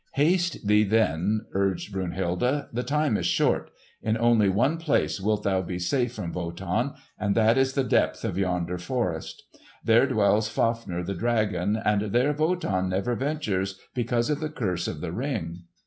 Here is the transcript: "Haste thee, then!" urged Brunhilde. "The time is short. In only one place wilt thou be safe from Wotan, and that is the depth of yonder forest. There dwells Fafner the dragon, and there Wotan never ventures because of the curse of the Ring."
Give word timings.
"Haste 0.13 0.65
thee, 0.65 0.83
then!" 0.83 1.45
urged 1.51 1.93
Brunhilde. 1.93 2.65
"The 2.73 2.83
time 2.83 3.17
is 3.17 3.27
short. 3.27 3.69
In 4.01 4.17
only 4.17 4.49
one 4.49 4.77
place 4.77 5.21
wilt 5.21 5.43
thou 5.43 5.61
be 5.61 5.77
safe 5.77 6.11
from 6.13 6.31
Wotan, 6.33 6.93
and 7.19 7.35
that 7.35 7.55
is 7.55 7.73
the 7.73 7.83
depth 7.83 8.25
of 8.25 8.35
yonder 8.35 8.79
forest. 8.79 9.43
There 9.85 10.07
dwells 10.07 10.47
Fafner 10.49 11.03
the 11.03 11.13
dragon, 11.13 11.75
and 11.75 12.01
there 12.13 12.33
Wotan 12.33 12.89
never 12.89 13.13
ventures 13.13 13.77
because 13.93 14.31
of 14.31 14.39
the 14.39 14.49
curse 14.49 14.87
of 14.87 15.01
the 15.01 15.11
Ring." 15.11 15.65